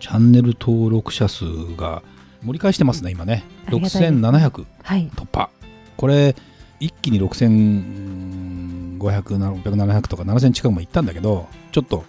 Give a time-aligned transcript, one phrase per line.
[0.00, 1.44] チャンネル登録者数
[1.76, 2.02] が
[2.42, 3.44] 盛り返してますね今ね。
[3.66, 5.10] ありがたいです6700はい。
[5.14, 5.50] 突破。
[5.96, 6.36] これ
[6.80, 12.04] 一気に6500、700とか7000近くもいったんだけどちょっと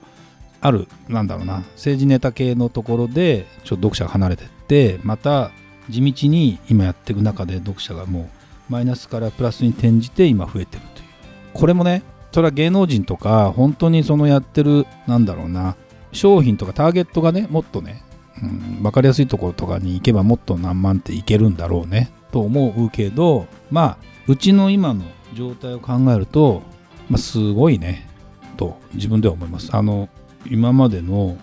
[0.59, 5.52] あるなんだろうな政治ネタ系のところでちょっと読者が離れてってまた
[5.90, 8.30] 地道に今やっていく中で読者がも
[8.70, 11.08] うマイナスからプラスに転じて今増えてるという。
[11.54, 15.76] これもねそれは芸能人とか本当にそのやってるなんだろうな
[16.17, 18.03] 商品とかターゲットがねもっとね、
[18.44, 26.64] うん、分かりやすいところとかに行けばもっと何万っていけるんだろうねと思うけどまあうちの今の状態を考えると、
[27.09, 28.09] まあ、すごいね
[28.58, 29.75] と自分では思います。
[29.75, 30.09] あの
[30.50, 31.38] 今までの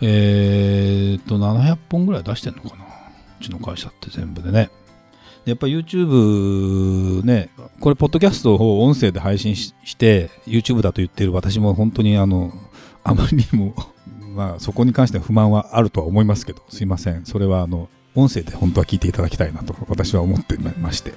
[0.00, 2.84] えー、っと700本ぐらい出してんのかな
[3.40, 4.70] うちの会社って全部でね。
[5.44, 12.50] やっぱ YouTube ね、これ、ポッドキャストを音声で配信して、YouTube だと言っている私も本当にあの、
[13.02, 13.74] あまりにも
[14.34, 17.24] まあ、そこに関しては不満はあるとは思いますけど、すいません。
[17.24, 21.14] それはあの、音声で本当は聞いていただきたいなと私は思ってまして。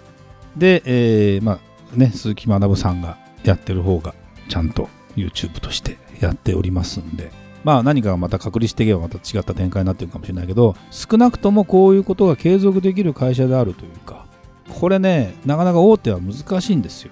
[0.55, 1.59] で、えー、ま
[1.93, 4.15] あね、鈴木学さんがやってる方が
[4.49, 7.31] ちゃんと YouTube としてやっておりますんで、
[7.63, 14.25] まあ何かがまた隔離していけばまた違った展開になってるかもしれないけど、少なくともこういうことが継続できる会社であるというか、
[14.69, 17.11] これね、なかなか大手は難しいんですよ。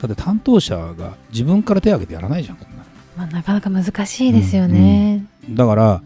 [0.00, 2.84] だって担当者が自分から手を挙げてやらないじゃん、こんな
[3.16, 5.13] まあ、なかなか難しいですよね、うんうん、
[5.50, 6.02] だから、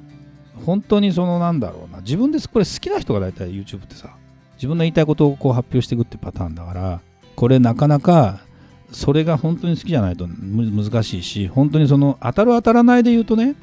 [0.66, 4.10] 本当にそのなんだろうな、自分でこれ好きな人が大体 YouTube ってさ、
[4.56, 7.00] 自分の言いたいことをこう発表していくってパターンだから、
[7.36, 8.40] これなかなか
[8.90, 13.54] それが本当に好きじゃないと難しいし、本当にその当たる当たらないで言うとね、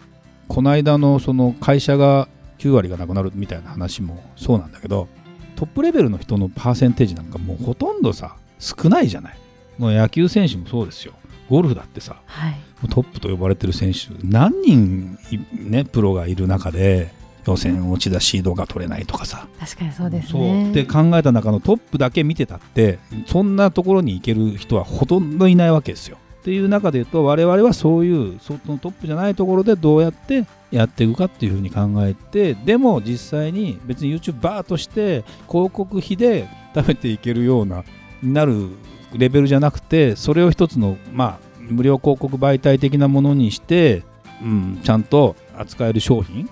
[0.48, 2.28] この間のその会社が
[2.60, 5.08] 9割がなくなるみたいな話もそうなんだけど、
[5.56, 9.38] トップレベルの人のパーセンテージなんかもうほとんどさ、少ないじゃない。
[9.78, 11.14] もう野球選手もそうですよ。
[11.50, 12.56] ゴルフだってさ、はい、
[12.88, 15.18] トップと呼ばれてる選手、何人、
[15.52, 17.14] ね、プロがいる中で、
[17.48, 19.48] 予選落ちだシードが取れないとかさ。
[19.60, 20.72] 確かにそうですね。
[20.72, 26.18] って考えた中のトップだけ見てたってそんなところに行ける人はほとんどいないわけですよ。
[26.42, 37.84] っていう中で言うと我々はそういうそのトップじゃないところでどうやってやっていくかっていうふうに考えてでも実際に別に YouTuber として広告費で食べていけるような
[38.22, 38.70] なる
[39.14, 44.04] レベルじゃなくてそれを一つのまあ無料広告媒体的なものにして、
[44.42, 46.50] うん、ちゃんと扱える商品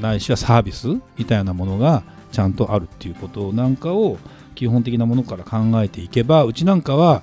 [0.00, 4.18] ないしはサービスみたいなものがちゃんとあるっていうことなんかを
[4.54, 7.22] 基本的なものから考えていけばうちなんかは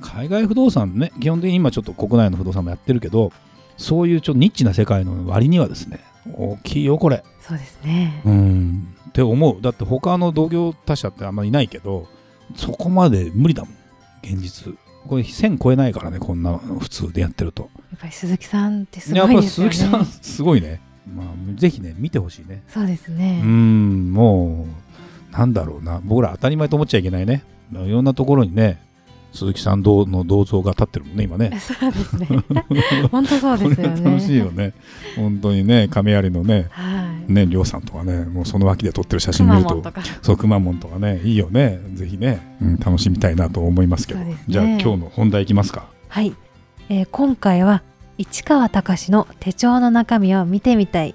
[0.00, 3.32] 海外不動産ね基本的に今ちょっと国内の不動産もやってるけど
[3.76, 6.00] そういうちょっとニッチな世界の割にはですね
[6.32, 7.22] 大きいよこれ。
[7.40, 8.22] そうですね。
[8.24, 9.60] うんって思う。
[9.60, 12.08] だって他の同業他社ってあんまりいないけど
[12.56, 13.74] そこまで無理だもん
[14.22, 14.74] 現実
[15.06, 20.80] これ1000超えないからねこんな普通でやってるとやっぱり鈴木さんってすごいですよねやっぱ鈴木さんすごいね
[21.12, 22.62] まあ、ぜひね、見てほしいね。
[22.68, 23.40] そうですね。
[23.42, 24.66] うん、も
[25.30, 27.44] う、なんだろうな、僕ら当たり前と思っちゃいけないね。
[27.72, 28.80] いろんなところにね、
[29.34, 31.58] 鈴木さんの銅像が立ってるもんね、今ね。
[31.58, 32.28] そうですね。
[33.10, 34.04] 本当そうですよね。
[34.04, 34.72] 楽しいよね。
[35.16, 39.82] 本当にね、亀有のね、はい、ね、りょうさんとかね、もうその脇で撮ってる写真見ると、
[40.22, 41.80] そう、くまモンとかね、いいよね。
[41.94, 44.20] ぜひね、うん、楽しみたいなと思いますけど。
[44.20, 45.86] ね、じゃあ今日の本題いきますか。
[46.08, 46.32] はい。
[46.88, 47.82] えー、今回は
[48.18, 51.14] 市川隆の手帳の中身を見てみたい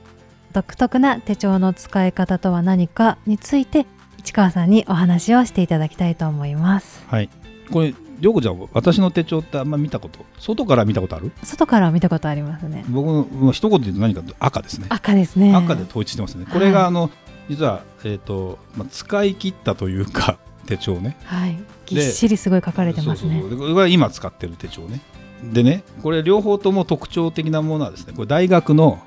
[0.52, 3.86] 独特な手帳の使い方とは何かについて
[4.18, 7.30] 市川さんにお話をしていただきたいと思いますはい
[7.72, 11.32] これ涼子ちゃん私の手帳ってあんま見たこと外から見たことある？
[11.44, 12.86] 外からは見たことありますね。
[12.90, 14.88] 僕の一言で言うと何か赤ですね。
[14.90, 15.56] 赤ですね。
[15.56, 16.46] 赤で統一してますね。
[16.52, 17.12] これがあの、はい、
[17.50, 20.38] 実は、えーとまあ、使い切ったというか
[20.68, 21.18] 手帳ね。
[21.26, 21.58] はい。
[21.86, 23.40] ぎっしりすごい書かれてますね。
[23.40, 23.60] そうそうそう。
[23.60, 25.02] これは今使ってる手帳ね。
[25.44, 29.00] でねこれ両方とも特徴的なものはですねこれ大学の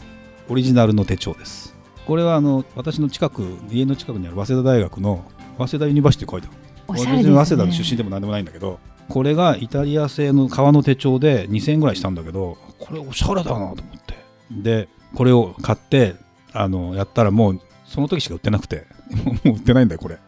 [0.49, 1.75] オリジナルの手帳です。
[2.07, 5.25] これはあの私の近く家の近くにある早稲田大学の
[5.59, 6.57] 早稲田 University 書いてある
[6.91, 14.15] 別に早稲田の出身でも何でもないんだけどこれがイタリア製の革の手帳で2000円ぐらいしたんだけどこれおしゃれだなと思って。
[14.51, 16.17] でこれを買って
[16.53, 18.87] あのやったらもうその時しか売ってなくて。
[19.13, 20.19] もう売ってないんだよこれ。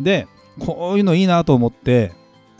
[0.00, 0.26] で
[0.58, 2.12] こういうのいいなと思って。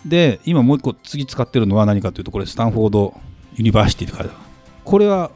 [0.06, 3.20] で今もう一個次使ってるのは何かというとこれスタンフォード
[3.54, 4.40] University って書いてある。
[4.84, 5.30] これは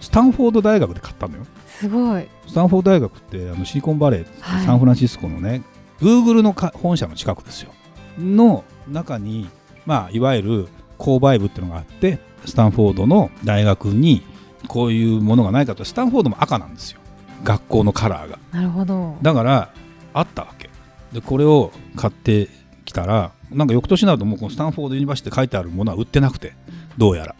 [0.00, 1.46] スタンフォード大学で買ったのよ。
[1.66, 2.28] すごい。
[2.46, 4.66] スタンフォード大学ってあのシリコンバレー、はい。
[4.66, 5.62] サンフランシスコのね
[6.00, 7.72] Google のか本社の近くですよ。
[8.18, 9.48] の中に、
[9.86, 10.68] まあ、いわゆる
[10.98, 14.22] 購買部っていうのがあってスタンフォードの大学に
[14.68, 15.84] こういうものがないかと。
[15.84, 17.00] スタンフォードも赤なんですよ。
[17.44, 18.38] 学校のカラーが。
[18.52, 19.16] なるほど。
[19.22, 19.72] だから
[20.12, 20.70] あったわけ。
[21.12, 22.48] でこれを買って
[22.84, 26.54] きたらなんか翌年になるともうこのスタンフォード University って書いてあるものは売ってなくて
[26.98, 27.34] どうやら。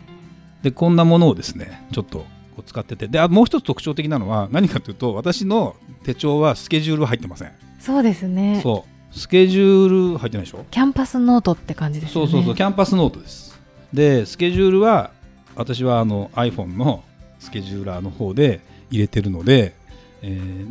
[0.63, 2.25] でこんなものをですねちょっと
[2.61, 3.09] こう使ってて。
[3.09, 7.53] であもう一つ特徴的なのは何かというと私の手帳はスケジュールは入ってません。
[7.79, 8.61] そうですね。
[8.63, 9.19] そう。
[9.19, 10.65] スケジュール入ってないでしょ？
[10.71, 12.31] キャンパスノートって感じですよね。
[12.31, 13.59] そうそうそうキャンパスノートです。
[13.93, 15.11] でスケジュールは
[15.57, 17.03] 私はあの iPhone の
[17.41, 18.61] スケジューラーの方で
[18.91, 19.75] 入れてるので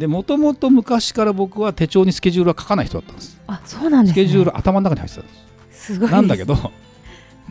[0.07, 3.37] もともと昔から僕は手帳にスケジュールは書かない人だったんです。
[3.47, 4.23] あそうなんですね。
[4.23, 5.33] スケジュール頭の中に入ってたんで
[5.73, 5.93] す。
[5.93, 6.55] すごいなんだけど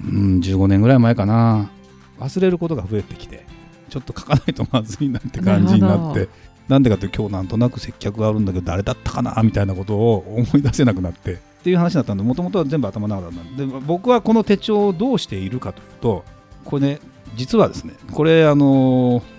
[0.02, 1.70] うん15年ぐらい前かな。
[2.18, 3.46] 忘れることが増えてきて
[3.88, 6.28] ちょっと書かないとまずいなって感じになって
[6.68, 16.24] なんでかっていうと今日なんとなく接客があるんだけど誰だったかなみたいなことを思い出せなくなってっていう話だったんでもともとは全部頭の中だったんでで僕はこの手帳をどうしているかというと
[16.64, 17.00] これね
[17.36, 19.38] 実はですねこれあのー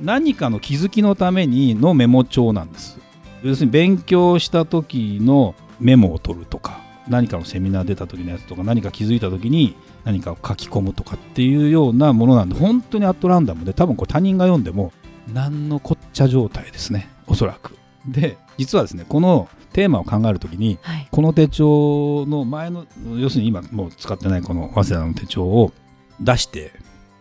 [0.00, 2.98] 何かの気づきのためにのメモ帳なんです。
[3.42, 14.92] 要するに勉強した時のメモを取るとか何かのセミナー出た時のやつとか何か気づいた時に何かを書き込むとかっていうようなものなんで本当にアットランダムで多分これ他人が読んでも
[15.32, 17.76] 何のこっちゃ状態ですねおそらく。
[18.06, 21.08] で実はですねこのテーマを考える時にはい。
[21.10, 22.86] この手帳の前の
[23.16, 25.72] 要するに今もう使ってないこの早稲田の手帳を
[26.20, 26.72] 出して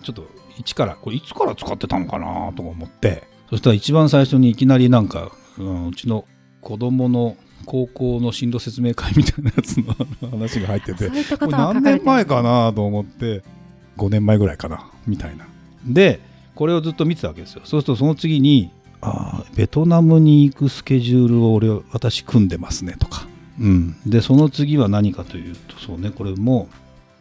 [0.04, 0.28] ちょっと
[0.58, 6.26] 一からこれいつから使ってたのかなとか思ってそしたら一番最初にいきなりなんか、うん、うちの
[6.62, 7.36] 子供の
[7.66, 9.96] 高校の進路説明会みたいなやつの
[10.30, 13.44] 話が入っててこれ何年前かなと思って
[13.98, 15.48] 5年前ぐらいかなみたいな。
[15.86, 16.20] で
[16.56, 17.62] これをずっと見てたわけですよ。
[17.66, 18.72] そうするとその次に
[19.02, 23.28] あーベトナムに行くスケジュールを俺私組んでますねとか、
[23.60, 26.68] うん、でその次は何かというとそうねこれも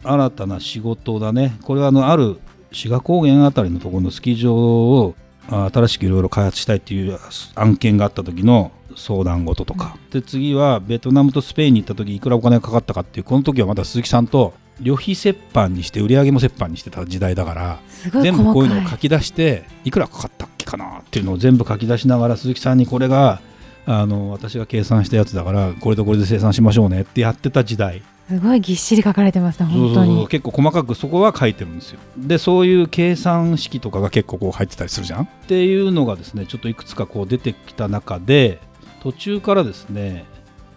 [0.03, 1.57] 新たな仕事だね。
[1.63, 2.39] これはあのある
[2.71, 7.19] 志賀高原あたりのところのスキー場をあ新しくいろいろ開発したいっていう
[7.55, 17.79] 案件があった時の相談事とか、で次はベトナムとスペインに行った時いくらお金がかかったかっていうこの時はまだ鈴木さんと旅費折半にして売り上げも折半にしてた時代だから
[18.21, 23.41] 全部こういうのを書き出していくらかかったっけかなっていうのを全部書き出しながら鈴木さんにこれが
[23.85, 30.27] あの私が計算したやつだからこれとこれで生産しましょうねってやってた時代すごいぎっしり書かれてますね本当に。
[30.27, 31.99] 結構細かくそこは書いてるんですよ。
[32.17, 35.23] でそういう計算式とかが結構こう入ってたりするじゃん？
[35.23, 38.59] っていうのがですねちょっといくつかこう出てきた中で
[39.01, 40.25] 途中からですね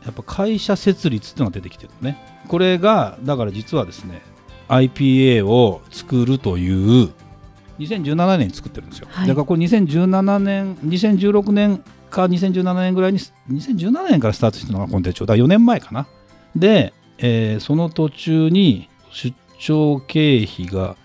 [0.04, 2.18] やっぱ会社設立っていうのが出てきてるのね。
[2.48, 4.22] これがだから実はですね
[4.68, 7.10] IPA を作るという
[7.78, 9.28] 2017年に作ってるんですよ、はい。
[9.28, 15.24] だからこれ2017年2016年か2017年ぐらいに2017年からスタートしたのがこの手帳。
[15.24, 16.06] だ4年前かな。
[16.56, 20.96] で、えーその途中に出張経費が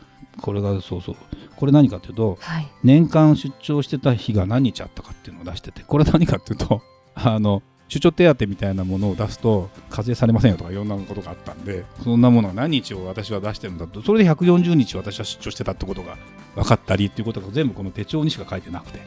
[0.42, 1.16] これがそうそう。
[1.56, 2.68] これ何かっていうとはい。
[2.84, 6.82] 年間出張してた日が何日あったかっていうのを出しててこれ何かっていうと
[7.16, 16.18] あの出張手当みたいなものを出すと課税されませんよとかいろんなことがあったんでそんなものが何日を私は出してるんだとそれで140日私は出張してたってことが
[16.56, 19.00] 分かったりっていうことが全部この手帳にしか書いてなくて。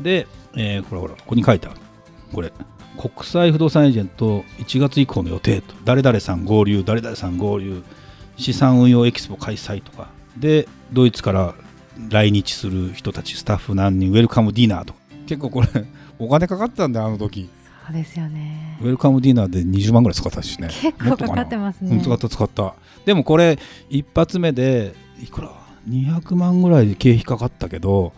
[0.00, 0.26] で、
[0.56, 1.80] えーこれほらここに書いてある。
[2.32, 2.52] これ
[2.96, 5.74] 国際不動産エージェント1月以降の予定と。
[5.84, 7.82] 誰々さん合流誰々さん合流。
[8.36, 10.08] 資産運用エキスポ開催とか。
[10.36, 11.54] でドイツから
[12.08, 14.98] 来日する人たちスタッフ何人ウェルカムディナーとか。
[15.26, 15.68] 結構これ
[16.18, 17.48] お金かかったんだよあの時。
[17.86, 18.78] そうですよね。
[18.80, 20.68] ウェルカムディナーで20万ぐらい使ったしね。
[20.68, 21.96] 結構かかってますね。
[21.96, 22.74] うん使った使った。
[23.04, 23.58] でもこれ
[23.90, 25.52] 一発目でいくら
[25.88, 28.12] ？200万ぐらいで経費かかったけど、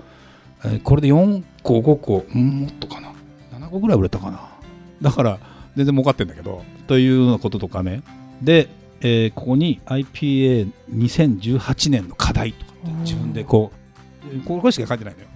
[0.65, 3.13] えーこれで4個5個うんもっとかな。
[3.59, 4.41] 7個ぐらい売れたかな
[5.03, 5.39] だから
[5.77, 8.03] 全然儲かってんだけどというようなこととかね。
[8.43, 8.69] で、
[9.01, 13.77] えーここに IPA2018 年の課題とかって自分でこう
[14.45, 15.27] これしか書いてないのよ。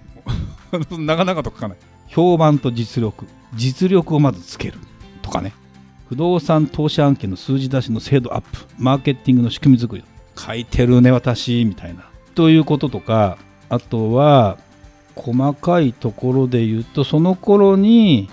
[0.99, 1.77] 長々と書かない。
[2.07, 3.25] 評判と実力。
[3.55, 4.77] 実力をまずつける
[5.21, 5.53] とかね。
[6.09, 8.65] 不動産投資案件の数字出しの精度アップ。
[8.77, 10.03] マーケティングの仕組み作り。
[10.37, 12.03] 書いてるね私みたいな。
[12.35, 13.37] ということとか
[13.69, 14.57] あとは
[15.15, 18.29] 細かいところで言うとその頃に、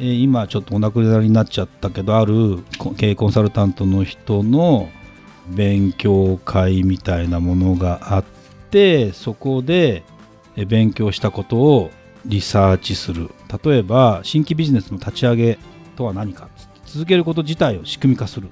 [0.00, 2.64] え今ちょっとお亡くなりになっちゃったけどある
[2.96, 4.88] 経営コンサルタントの人の
[5.48, 8.24] 勉強会みたいなものがあっ
[8.70, 10.02] てそこで
[10.66, 11.90] 勉強したことを
[12.24, 13.30] リサーチする。
[13.64, 15.58] 例えば新規ビジネスの立ち上げ
[15.96, 16.48] とは何か
[16.86, 18.48] 続けること自体を仕組み化する。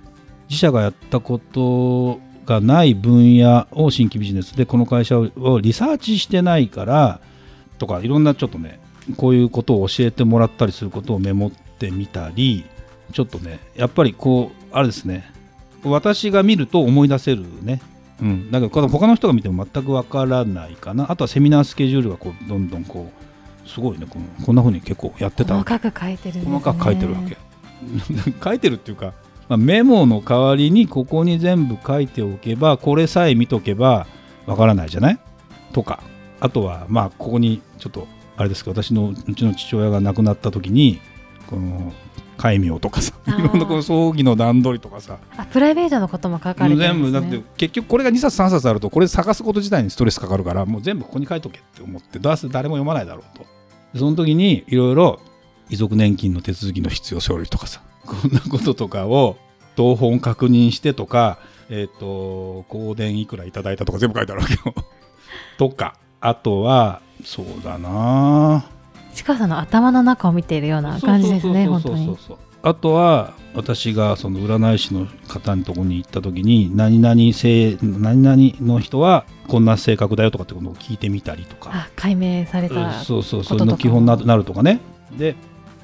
[0.48, 7.20] 自社がやったことがない分野を新規ビジネスでこの会社をリサーチしてないから
[7.78, 8.80] とかいろんなちょっとね
[9.16, 12.64] こういうことを教えてもらったりすることをメモってみたり
[13.12, 15.32] ちょっとねやっぱりこうあれですね。
[15.84, 17.80] 私が見ると思い出せるね。
[18.20, 21.10] うん、だけどこの他の人が見ても全くわからないかな。
[21.10, 23.10] あとはセミナースケジュールがこうどんどんこ
[23.64, 24.06] うすごいね。
[24.10, 25.54] このこんな風に結構やってた。
[25.54, 26.44] 細かく書いてるね。
[26.44, 27.36] 細かく書いてるわけ。
[28.42, 29.14] 書いてるっていうか、
[29.48, 34.06] まあ、メモの代わりにここに全部書いておけばこれさえ見とけば
[34.46, 35.18] わからないじゃない？
[35.72, 36.02] とか。
[36.40, 38.06] あとはまあここにちょっと
[38.38, 41.00] あれですけど私のうちの父親が亡くなった時に
[41.48, 41.92] この
[42.36, 45.18] 戒名とかさいろんなこの葬儀の段取りとかさ。
[45.36, 53.44] あプライベートのことも書かれてるんです、ね、全部だって結局これが2冊3冊あるとこれ探すこと自体にストレスかかるからもう全部ここに書いとけって思ってどうせ誰も読まないだろうと。
[53.92, 55.20] でその時にいろいろ
[55.68, 59.36] 遺族年金の手続きの必要書類とかさこんなこととかを
[59.74, 61.38] 同本確認してとか
[61.70, 64.74] えっ、と香典いくらいただいたとか全部書いてあるわけよ。
[65.58, 68.64] とかあとはそうだな。
[69.12, 72.16] 市川さんの頭の中を見ているような感じですね本当に。
[72.62, 81.70] あとは私がその占い師の方のところに行った時に何々性何々の人はこんな性格だよとかってことを聞いてみたりとか。
[81.72, 84.80] あ解明されたそうそうそこととかもれの基本にななるとかね。
[85.16, 85.36] で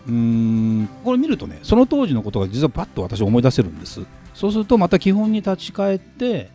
[0.06, 4.02] うーんこれ見るとねその当時のことが実はパッと私思い出せるんです。
[4.34, 6.50] そうするとまた基本に立ち返って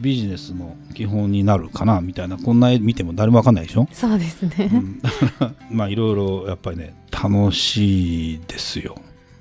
[0.00, 3.86] ビジネスの基本になるかなみたいなこんな絵見ても誰もわかんないでしょ？
[3.92, 5.00] そうですね、うん。
[5.00, 8.96] だからまあいろいろやっぱりね楽しいですよ、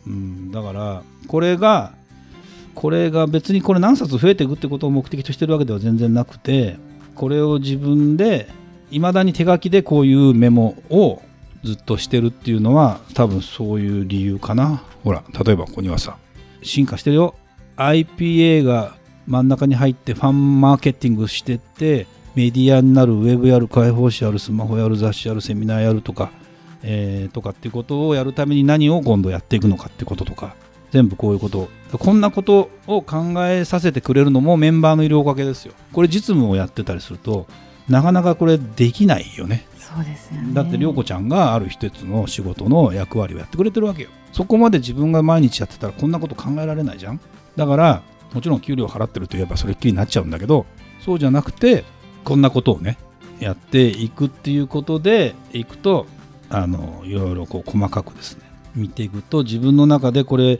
[0.06, 1.94] うん、だからこれが
[2.76, 6.78] これが別にこれ何冊増えていくってことを目的としてるわけでは全然なくて
[7.16, 8.50] これを自分で
[8.92, 11.22] いまだに手書きでこういうメモを
[11.64, 14.84] ずっとしてるっていうのは多分そういう理由かな。
[15.04, 16.18] ほら例えばここにはさ
[16.64, 17.36] 進化してるよ。
[17.78, 18.96] IPA が
[19.28, 26.32] 真ん中に入ってファンマーケティングしてってメディアになるウェブやる開放誌やるスマホやる雑誌やるセミナーやるとか、
[26.84, 30.56] えーとかっていうことをやるために何を今度やっていくのかってこととか
[30.92, 35.74] 全部こういうことこんなことを考えさせてくれるのもメンバーのいるおかげですよ。
[35.92, 37.48] これ実務をやってたりすると
[37.90, 39.66] なかなかこれできないよね。
[39.78, 40.54] そうですよね。
[40.54, 44.10] だって涼子ちゃんがある一つの仕事の役割をやってくれてるわけよ。
[44.32, 47.20] そこまで自分が毎日やってたらこんなこと考えられないじゃん。
[47.58, 48.02] だから
[48.34, 50.66] もちろん給料払ってるといえばそれっきりになっちゃうんだけど
[51.00, 51.84] そうじゃなくて
[52.24, 52.98] こんなことをね
[53.40, 56.06] やっていくっていうことでいくと
[56.50, 58.44] あのいろいろこう細かくですね
[58.76, 60.60] 見ていくと自分の中でこれ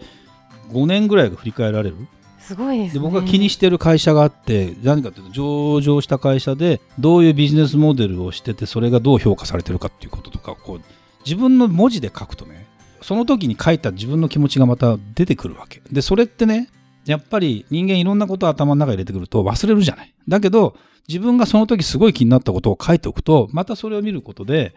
[0.70, 1.96] 5年ぐらいが振り返られる。
[2.40, 3.00] すごいですね。
[3.00, 10.82] で僕が気にしてる会社があって何かというと上場した会社でどういうビジネスモデルをしててそれがどう評価されてるかっていうこととかをこう
[11.24, 12.66] 自分の文字で書くとね
[13.02, 15.82] その時に書いた自分の気持ちがまた出てくるわけ。
[15.92, 16.70] でそれってね
[17.06, 20.14] やっぱり人間いろんなことを頭の中に入れてくると忘れるじゃない。
[20.28, 20.76] だけど
[21.08, 24.76] 自分がその時すごい気になったことを書いておくとまたそれを見ることで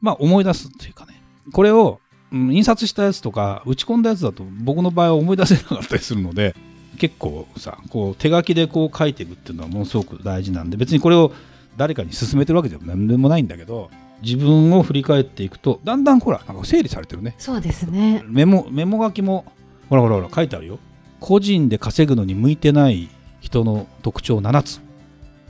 [0.00, 1.20] まあ思い出すっていうかね。
[1.52, 2.00] これを、
[2.32, 6.56] うん印刷したやつとか打ち込んだやつだと僕の場合は思い出せなかったりするので
[6.98, 11.32] 結構さこう手書きでこう書いていくっていうのはものすごく大事なんで別にこれを
[11.76, 13.88] 誰かに勧めてるわけでも何でもないんだけど
[14.22, 17.36] 自分を振り返っていくとだんだんほらなんか整理されてるね。
[17.38, 18.24] そうですね。
[18.26, 19.44] メモメモ書きも
[19.88, 20.78] ほらほらほら書いてあるよ
[21.26, 23.08] 個人で稼ぐのに向いてない
[23.40, 24.82] 人の特徴7つ。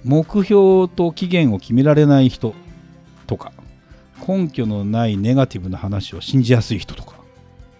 [0.04, 2.54] 目標と期限を決められない人
[3.26, 3.50] とか
[4.24, 7.16] 根拠のないネガティブな話を信じやすい人とか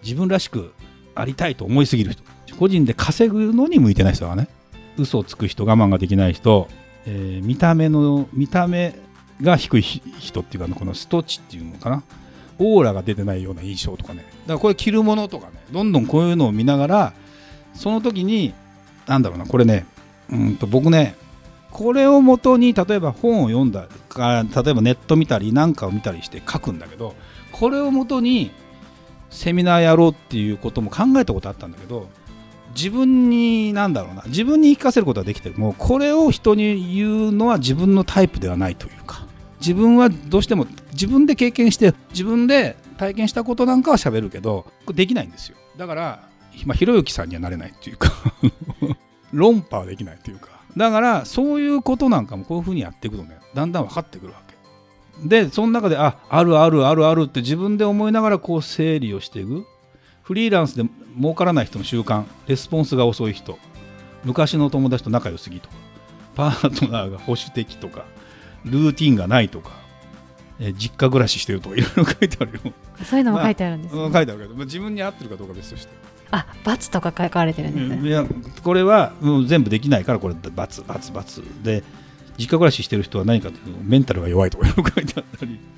[0.03, 0.73] 自分らしく
[1.13, 2.23] ありたいと思いすぎる人。
[2.59, 4.49] 個人で稼ぐのに向いてない人がね。
[4.97, 6.67] 嘘をつく人我慢ができない人、
[7.05, 8.93] えー見た目の見た目
[9.41, 12.03] が低い人っていうかこのストッチっていうのかな。
[12.59, 14.25] オーラが出てないような印象とかね。
[14.47, 15.53] だからこれ着るものとかね。
[15.71, 17.13] どんどんこういうのを見ながら
[17.75, 18.53] その時に
[19.07, 19.85] なんだろうなこれね
[20.31, 21.15] うんと僕ね
[21.71, 27.15] これをもとに例えば本を読んだか例えばネット見たりなんかを見たりして書くんだけど
[27.51, 28.51] これをもとに
[29.29, 32.07] セミナーやろうっていうことも考えたことあったんだけど
[32.75, 39.25] 自分になんだろうな自分に言い聞かせることはできてもこれを人に言うのは自分のタイプではないというか
[39.59, 45.57] 自分はどうしても自分で経験して自分で体験したことなんかは喋るけどできないんですよ。
[45.77, 46.29] だから、
[46.65, 48.11] まあ、ひろゆきさんにはなれないっていうか
[49.33, 50.49] 論破はできないというか。
[50.77, 54.55] だからそういうことなんかもこういうふうにやっていくとねだんだん分かってくるわけ。
[55.27, 59.65] でその中でああるあるあるあるって自分で思いながらこう整理をしていく。
[60.23, 60.83] フリーランスで
[61.19, 62.23] 儲からない人の習慣。
[62.47, 63.57] レスポンスが遅い人。
[64.23, 65.69] 昔の友達と仲良すぎと。
[65.69, 65.75] か
[66.35, 68.05] パートナーが保守的とか。
[68.65, 69.71] ルーティンがないとか、
[70.59, 74.01] えー実家暮らししてるとかいろいろ書いてあるよ、そういうのも書いてあるんです、ね。
[74.01, 75.93] うん書いてあるけど、まあ自分に合ってるかどうか別として
[76.31, 78.25] あ罰とか書かれてるんですね、いや
[78.63, 80.35] これは、うん全部できないからこれ。
[80.53, 81.83] 罰罰罰で
[82.37, 85.59] 実家暮らししてる人は何かというとメンタルが弱いとか書いてあったり。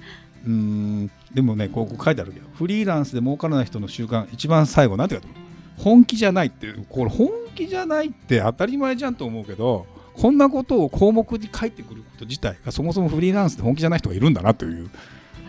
[0.46, 14.89] うーんでもねここ書いてあるけどフリーランスで儲からない人の習慣一番最後なんて書いてある本気じゃないってこれ本気じゃないって当たり前じゃんと思うけどこんなことを項目に書いてくること自体がそもそもフリーランスで本気じゃない人がいるんだなという。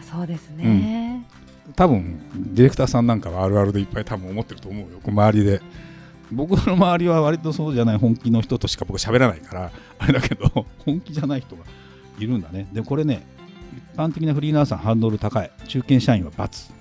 [0.03, 0.65] そうですね、
[1.77, 2.19] 多分
[2.55, 5.01] ディレクターさんなんかはあるあるでいっぱい多分思ってると思うよ。
[5.05, 5.61] 周りで。
[6.31, 11.65] 僕の周りは割とそうじゃない本気の人としか僕喋らないから あれだけど本気じゃない人が
[12.19, 12.69] いるんだね。
[12.73, 13.27] でこれね
[13.95, 15.51] 一般的なフリーランスはハンドル高い。
[15.67, 16.73] 中堅社員は×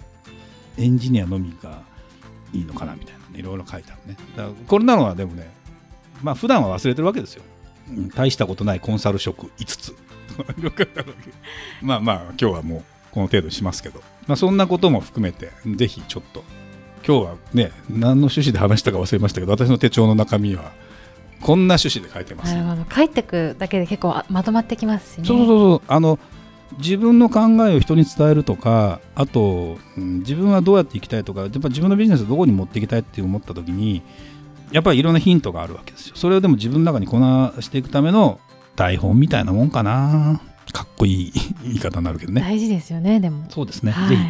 [0.77, 1.81] エンジニアのみが
[2.53, 3.39] いいのかなみたいなね。
[3.39, 4.17] いろいろ書いてあるね。
[4.35, 5.49] だからこれなのはでもね
[6.21, 7.43] まあ普段は忘れてるわけですよ、
[7.89, 8.09] うん。
[8.09, 9.95] 大したことないコンサル職5つ。
[11.81, 12.83] まあまあ今日はもう
[13.17, 16.43] この程度にしますけど、まあ、そんなことも含めてぜひちょっと
[17.03, 20.71] 今日はね何の趣旨で話したか忘れましたけど私の手帳の中身は
[21.41, 22.95] こんな趣旨で書いてます、なるほど。
[22.95, 25.25] 帰ってくだけで結構あまとまってきますしね。
[25.25, 26.19] そうそうそうあの
[26.77, 34.03] 自分の考えを人に伝えるとかあと、うん自分はどうやっていきたいとかやっぱ自分のビジネスをどこに持っていきたいって思った時に
[34.71, 36.15] やっぱりいろんなヒントがあるわけですよ。
[36.15, 38.39] それをでも自分の中にこなしていくための
[38.75, 40.39] 台本みたいなもんかな
[40.73, 41.33] かっこいい
[41.63, 42.41] 言い方になるけどね。
[42.41, 43.45] 大事ですよねでも。
[43.49, 44.09] そうですね、はい。
[44.09, 44.21] ぜひ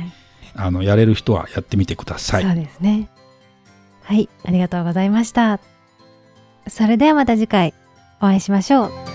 [0.56, 2.44] あのやれる人はやってみてください。
[2.44, 3.10] そうですね。
[4.04, 5.60] はいありがとうございました。
[6.68, 7.74] それではまた次回
[8.20, 9.07] お会いしましょう